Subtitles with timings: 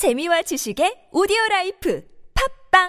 [0.00, 2.02] 재미와 지식의 오디오 라이프
[2.72, 2.88] 팝빵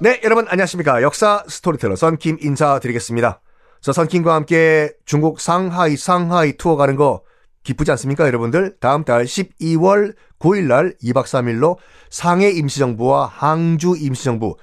[0.00, 1.02] 네, 여러분 안녕하십니까.
[1.02, 3.40] 역사 스토리텔러 선킴 인사드리겠습니다.
[3.80, 7.22] 저 선킴과 함께 중국 상하이 상하이 투어 가는 거
[7.62, 8.78] 기쁘지 않습니까, 여러분들?
[8.80, 11.76] 다음 달 12월 9일 날 2박 3일로
[12.10, 14.56] 상해 임시정부와 항주 임시정부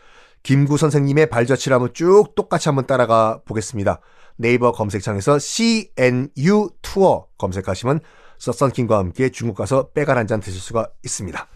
[0.44, 4.00] 김구 선생님의 발자취를 한번 쭉 똑같이 한번 따라가 보겠습니다.
[4.38, 8.00] 네이버 검색창에서 CNU 투어 검색하시면
[8.40, 11.48] 썬킴과 함께 중국 가서 빼갈 한 잔 드실 수가 있습니다.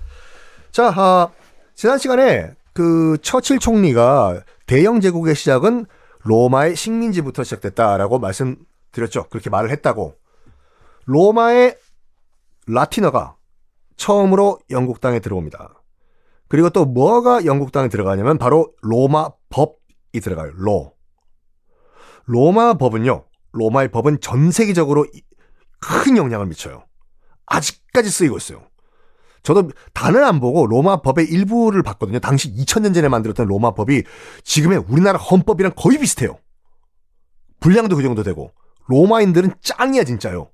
[0.72, 1.30] 자, 아,
[1.74, 5.86] 지난 시간에 그 처칠 총리가 대영 제국의 시작은
[6.20, 9.30] 로마의 식민지부터 시작됐다라고 말씀드렸죠.
[9.30, 10.16] 그렇게 말을 했다고.
[11.06, 11.78] 로마의
[12.68, 13.36] 라틴어가
[13.96, 15.82] 처음으로 영국 땅에 들어옵니다.
[16.48, 20.52] 그리고 또 뭐가 영국 땅에 들어가냐면 바로 로마 법이 들어가요.
[20.56, 20.94] 로.
[22.26, 23.26] 로마 법은요.
[23.52, 25.06] 로마의 법은 전 세계적으로
[25.80, 26.86] 큰 영향을 미쳐요.
[27.46, 28.64] 아직까지 쓰이고 있어요.
[29.44, 32.20] 저도 단을 안 보고 로마 법의 일부를 봤거든요.
[32.20, 34.04] 당시 2000년 전에 만들었던 로마 법이
[34.44, 36.38] 지금의 우리나라 헌법이랑 거의 비슷해요.
[37.60, 38.52] 분량도 그 정도 되고
[38.88, 40.50] 로마인들은 짱이야 진짜요.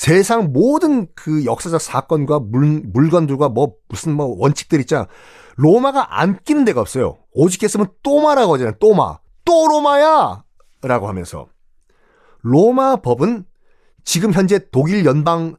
[0.00, 5.06] 세상 모든 그 역사적 사건과 물, 물건들과 뭐 무슨 뭐 원칙들 있잖아.
[5.56, 7.18] 로마가 안 끼는 데가 없어요.
[7.34, 8.76] 오직했으면 또마라고 하잖아요.
[8.80, 9.18] 또마.
[9.44, 10.42] 또 로마야!
[10.80, 11.48] 라고 하면서.
[12.40, 13.44] 로마 법은
[14.02, 15.56] 지금 현재 독일 연방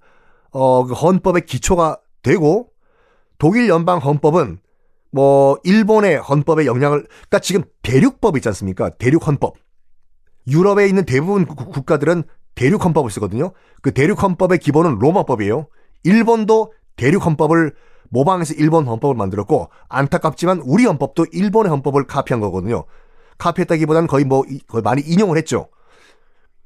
[0.49, 2.71] 어, 그 헌법의 기초가 되고
[3.37, 4.59] 독일 연방 헌법은
[5.11, 8.89] 뭐 일본의 헌법의 영향을 그러니까 지금 대륙법 있지 않습니까?
[8.97, 9.53] 대륙 헌법.
[10.47, 12.23] 유럽에 있는 대부분 국가들은
[12.61, 13.53] 대륙 헌법을 쓰거든요.
[13.81, 15.65] 그 대륙 헌법의 기본은 로마법이에요.
[16.03, 17.73] 일본도 대륙 헌법을
[18.11, 22.85] 모방해서 일본 헌법을 만들었고 안타깝지만 우리 헌법도 일본의 헌법을 카피한 거거든요.
[23.39, 25.69] 카피했다기보다는 거의 뭐 거의 많이 인용을 했죠.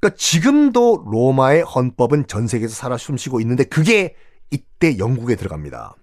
[0.01, 4.15] 그러니까 지금도 로마의 헌법은 전 세계에서 살아 숨쉬고 있는데 그게
[4.51, 5.95] 이때 영국에 들어갑니다.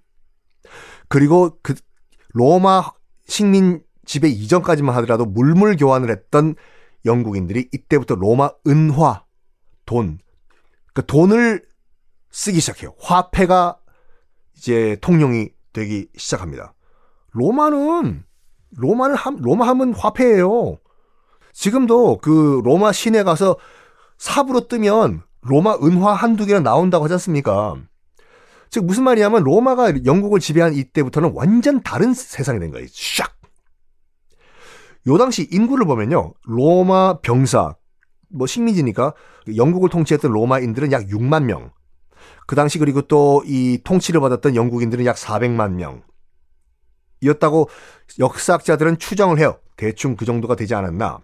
[1.08, 1.74] 그리고 그
[2.32, 2.90] 로마
[3.26, 6.54] 식민 지배 이전까지만 하더라도 물물 교환을 했던
[7.04, 9.24] 영국인들이 이때부터 로마 은화
[9.86, 11.62] 돈그 돈을
[12.30, 12.94] 쓰기 시작해요.
[13.00, 13.78] 화폐가
[14.56, 16.74] 이제 통용이 되기 시작합니다.
[17.32, 18.24] 로마는
[18.76, 20.78] 로마는 함, 로마 하면 화폐예요.
[21.52, 23.56] 지금도 그 로마 시내 가서
[24.18, 27.76] 삽으로 뜨면 로마 은화 한두 개가 나온다고 하지 않습니까?
[28.70, 32.86] 즉 무슨 말이냐면 로마가 영국을 지배한 이때부터는 완전 다른 세상이 된 거예요.
[32.86, 33.30] 샥.
[35.08, 36.32] 요 당시 인구를 보면요.
[36.44, 37.74] 로마 병사
[38.32, 39.14] 뭐 식민지니까
[39.56, 41.70] 영국을 통치했던 로마인들은 약 6만 명.
[42.46, 46.02] 그 당시 그리고 또 이 통치를 받았던 영국인들은 약 400만 명.
[47.20, 47.68] 이었다고
[48.18, 49.58] 역사학자들은 추정을 해요.
[49.76, 51.20] 대충 그 정도가 되지 않았나.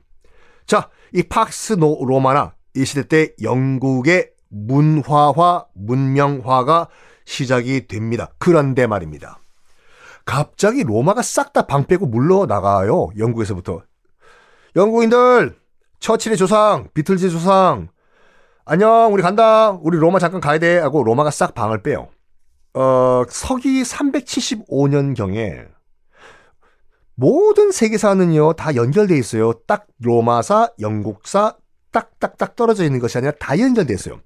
[0.66, 6.88] 자, 이 팍스 노 로마나 이 시대 때 영국의 문화화, 문명화가
[7.24, 8.32] 시작이 됩니다.
[8.38, 9.38] 그런데 말입니다.
[10.24, 13.08] 갑자기 로마가 싹 다 방 빼고 물러나가요.
[13.18, 13.82] 영국에서부터.
[14.76, 15.58] 영국인들,
[16.00, 17.88] 처칠의 조상, 비틀즈의 조상,
[18.70, 19.70] 안녕, 우리 간다.
[19.70, 20.78] 우리 로마 잠깐 가야 돼.
[20.78, 22.10] 하고 로마가 싹 방을 빼요.
[22.74, 25.68] 어, 서기 375년경에
[27.14, 29.54] 모든 세계사는요, 다 연결돼 있어요.
[29.66, 31.56] 딱 로마사, 영국사,
[31.90, 34.20] 딱딱딱 떨어져 있는 것이 아니라 다 연결돼 있어요.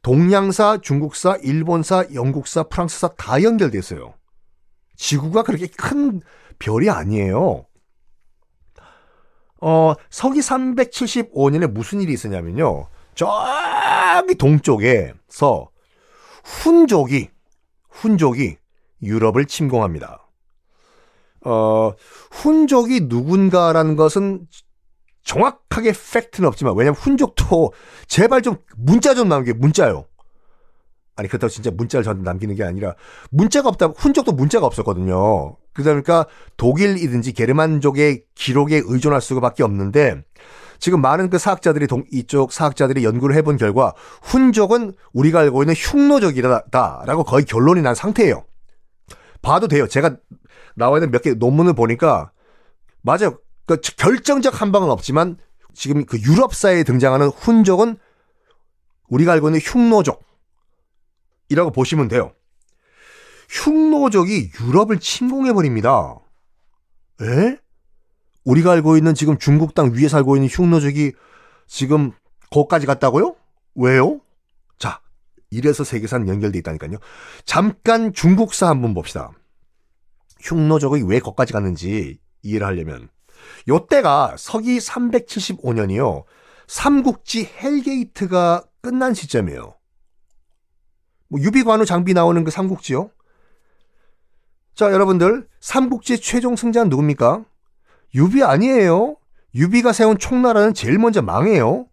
[0.00, 4.14] 동양사, 중국사, 일본사, 영국사, 프랑스사 다 연결돼 있어요.
[4.96, 6.22] 지구가 그렇게 큰
[6.60, 7.66] 별이 아니에요.
[9.64, 12.88] 어, 서기 375년에 무슨 일이 있었냐면요.
[13.14, 15.70] 저기 동쪽에서
[16.44, 17.28] 훈족이,
[17.88, 18.56] 훈족이
[19.02, 20.26] 유럽을 침공합니다.
[21.44, 21.92] 어,
[22.32, 24.48] 훈족이 누군가라는 것은
[25.22, 27.72] 정확하게 팩트는 없지만 왜냐면 훈족도
[28.08, 30.06] 제발 좀 문자 좀 남게 문자요.
[31.16, 32.94] 아니 그렇다고 진짜 문자를 저한테 남기는 게 아니라
[33.30, 35.56] 문자가 없다 훈족도 문자가 없었거든요.
[35.72, 40.22] 그러니까 독일이든지 게르만족의 기록에 의존할 수밖에 없는데
[40.78, 47.24] 지금 많은 그 사학자들이 동, 이쪽 사학자들이 연구를 해본 결과 훈족은 우리가 알고 있는 흉노족이다라고
[47.24, 48.44] 거의 결론이 난 상태예요.
[49.42, 49.86] 봐도 돼요.
[49.86, 50.16] 제가
[50.74, 52.32] 나와 있는 몇 개 논문을 보니까
[53.02, 53.38] 맞아요.
[53.66, 55.36] 그 결정적 한 방은 없지만
[55.74, 57.96] 지금 그 유럽사에 등장하는 훈족은
[59.08, 60.24] 우리가 알고 있는 흉노족
[61.52, 62.32] 이라고 보시면 돼요.
[63.48, 66.18] 흉노족이 유럽을 침공해 버립니다.
[67.20, 67.56] 에?
[68.44, 71.12] 우리가 알고 있는 지금 중국 땅 위에 살고 있는 흉노족이
[71.66, 72.12] 지금
[72.50, 73.36] 거기까지 갔다고요?
[73.74, 74.20] 왜요?
[74.78, 75.00] 자,
[75.50, 76.98] 이래서 세계사는 연결돼 있다니까요.
[77.44, 79.30] 잠깐 중국사 한번 봅시다.
[80.40, 83.08] 흉노족이 왜 거기까지 갔는지 이해를 하려면
[83.68, 86.24] 요때가 서기 375년이요.
[86.66, 89.74] 삼국지 hell gate가 끝난 시점이에요.
[91.32, 93.10] 뭐 유비 관우 장비 나오는 그 삼국지요?
[94.74, 97.42] 자, 여러분들, 삼국지 최종 승자는 누굽니까?
[98.14, 99.16] 유비 아니에요.
[99.54, 101.86] 유비가 세운 총나라는 제일 먼저 망해요.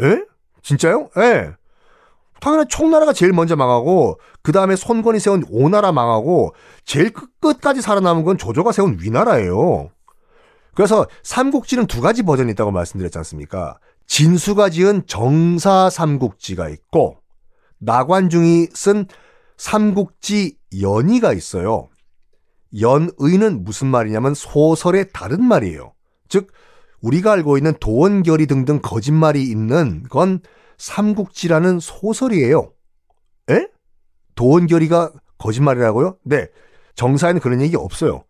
[0.00, 0.24] 에?
[0.62, 1.10] 진짜요?
[1.18, 1.52] 예.
[2.40, 6.54] 당연히 총나라가 제일 먼저 망하고 그 다음에 손권이 세운 오나라 망하고
[6.86, 9.90] 제일 끝까지 살아남은 건 조조가 세운 위나라예요.
[10.74, 13.78] 그래서 삼국지는 두 가지 버전이 있다고 말씀드렸지 않습니까?
[14.06, 17.18] 진수가 지은 정사 삼국지가 있고
[17.78, 19.06] 나관중이 쓴
[19.56, 21.88] 삼국지 연의가 있어요.
[22.78, 25.94] 연의는 무슨 말이냐면 소설의 다른 말이에요.
[26.28, 26.52] 즉
[27.00, 30.40] 우리가 알고 있는 도원결이 등등 거짓말이 있는 건
[30.76, 32.72] 삼국지라는 소설이에요.
[33.50, 33.68] 에?
[34.34, 36.18] 도원결이가 거짓말이라고요?
[36.24, 36.48] 네.
[36.94, 38.24] 정사에는 그런 얘기 없어요.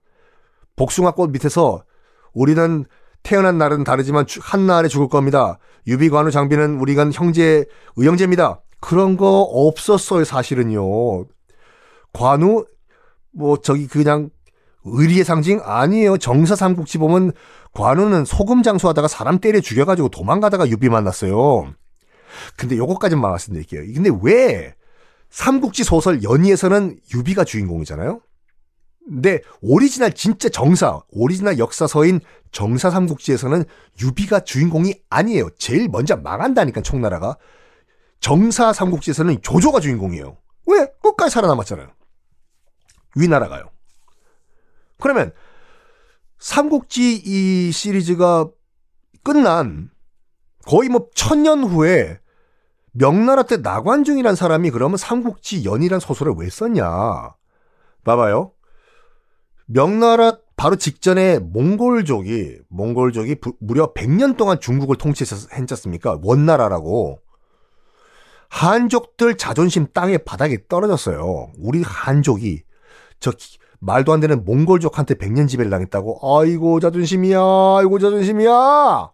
[0.77, 1.85] 복숭아꽃 밑에서
[2.33, 2.85] 우리는
[3.23, 5.59] 태어난 날은 다르지만 한 날에 죽을 겁니다.
[5.87, 7.65] 유비관우 장비는 우리가 형제
[7.97, 8.63] 의형제입니다.
[8.81, 11.25] 그런 거 없었어요, 사실은요.
[12.13, 12.65] 관우
[13.33, 14.31] 뭐 저기 그냥
[14.85, 16.19] 의리의 상징 아니에요.
[16.19, 17.33] 정사 삼국지 보면
[17.73, 21.73] 관우는 소금 장수하다가 사람 때려 죽여가지고 도망가다가 유비 만났어요.
[22.57, 23.83] 근데 요거까지만 말씀드릴게요.
[23.95, 24.75] 근데 왜
[25.31, 28.21] 삼국지 소설 연희에서는 유비가 주인공이잖아요?
[29.05, 32.21] 근데 오리지널 진짜 정사, 오리지널 역사서인
[32.53, 33.65] 정사 삼국지에서는
[34.03, 35.49] 유비가 주인공이 아니에요.
[35.59, 37.37] 제일 먼저 망한다니까 총나라가.
[38.21, 40.37] 정사 삼국지에서는 조조가 주인공이에요.
[40.67, 40.93] 왜?
[41.03, 41.89] 끝까지 살아남았잖아요.
[43.17, 43.71] 위나라가요.
[45.01, 45.33] 그러면
[46.39, 48.49] 삼국지 이 시리즈가
[49.23, 49.91] 끝난
[50.67, 52.21] 거의 뭐 천년 후에
[52.93, 57.35] 명나라 때 나관중이란 사람이 그러면 삼국지 연의란 소설을 왜 썼냐?
[58.05, 58.53] 봐봐요.
[59.67, 66.21] 명나라 바로 직전에 몽골족이 몽골족이 부, 무려 100년 동안 중국을 통치했었습니까?
[66.23, 67.21] 원나라라고.
[68.49, 71.53] 한족들 자존심 땅에 바닥에 떨어졌어요.
[71.59, 72.63] 우리 한족이
[73.21, 73.33] 저
[73.81, 76.41] 말도 안 되는 몽골족한테 100년 지배를 당했다고.
[76.41, 77.39] 아이고 자존심이야.
[77.41, 79.11] 아이고 자존심이야.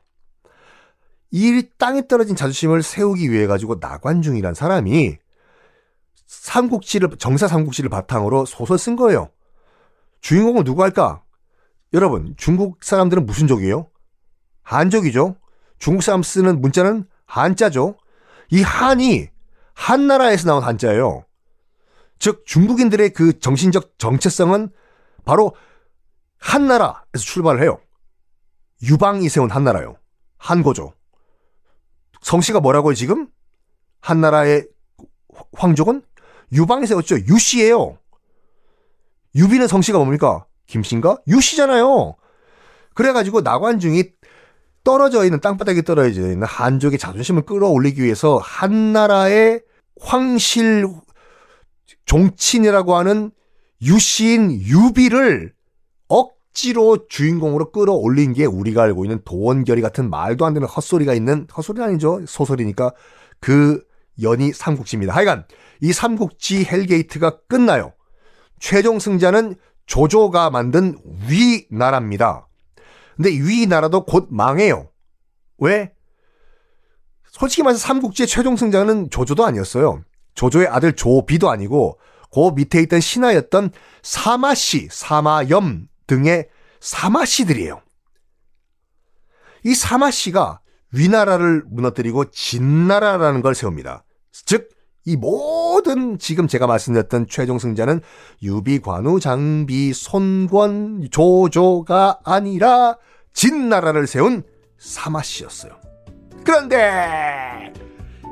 [1.33, 5.19] 이 땅에 떨어진 자존심을 세우기 위해 가지고 나관중이란 사람이
[6.27, 9.31] 삼국지를 정사 삼국지를 바탕으로 소설 쓴 거예요.
[10.21, 11.23] 주인공은 누구 할까?
[11.93, 13.89] 여러분, 중국 사람들은 무슨 족이에요?
[14.63, 15.37] 한족이죠.
[15.79, 17.97] 중국 사람 쓰는 문자는 한자죠.
[18.55, 19.29] 이 한이
[19.75, 21.25] 한나라에서 나온 한자예요.
[22.21, 24.71] 즉 중국인들의 그 정신적 정체성은
[25.25, 25.57] 바로
[26.39, 27.81] 한나라에서 출발을 해요.
[28.85, 29.97] 유방이 세운 한나라요.
[30.39, 30.93] 한고조.
[32.23, 33.27] 성씨가 뭐라고요 지금?
[34.01, 34.69] 한나라의
[35.55, 36.03] 황족은
[36.53, 37.17] 유방이 세웠죠.
[37.27, 37.99] 유씨예요.
[39.35, 40.47] 유비는 성씨가 뭡니까?
[40.67, 41.19] 김씨인가?
[41.27, 42.15] 유씨잖아요.
[42.95, 44.14] 그래가지고 나관중이
[44.85, 49.63] 떨어져 있는 땅바닥에 떨어져 있는 한족의 자존심을 끌어올리기 위해서 한 나라의
[50.01, 50.87] 황실
[52.05, 53.31] 종친이라고 하는
[53.83, 55.53] 유씨인 유비를
[56.09, 61.83] 억지로 주인공으로 끌어올린 게 우리가 알고 있는 도원결의 같은 말도 안 되는 헛소리가 있는 헛소리
[61.83, 62.93] 아니죠 소설이니까
[63.41, 63.83] 그
[64.23, 65.15] 연의 삼국지입니다.
[65.15, 65.45] 하여간
[65.81, 67.93] 이 삼국지 hell gate가 끝나요.
[68.61, 70.97] 최종 승자는 조조가 만든
[71.29, 72.47] 위나라입니다.
[73.17, 74.91] 근데 위나라도 곧 망해요.
[75.59, 75.93] 왜?
[77.31, 80.05] 솔직히 말해서 삼국지의 최종 승자는 조조도 아니었어요.
[80.35, 81.99] 조조의 아들 조비도 아니고
[82.33, 83.71] 그 밑에 있던 신하였던
[84.03, 86.49] 사마씨, 사마염 등의
[86.81, 87.81] 사마씨들이에요.
[89.65, 90.61] 이 사마씨가
[90.93, 94.05] 위나라를 무너뜨리고 진나라라는 걸 세웁니다.
[94.33, 94.69] 즉,
[95.07, 95.17] 이
[95.85, 98.01] 모든 지금 제가 말씀드렸던 최종 승자는
[98.43, 102.97] 유비, 관우, 장비, 손권, 조조가 아니라
[103.35, 104.43] 진나라를 세운
[104.79, 105.73] 사마씨였어요.
[106.43, 107.73] 그런데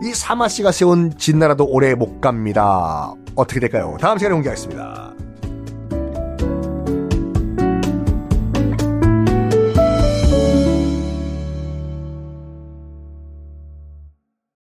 [0.03, 3.13] 이 사마씨가 세운 진나라도 오래 못 갑니다.
[3.37, 3.97] 어떻게 될까요?
[4.01, 5.22] 다음 시간에 공개하겠습니다.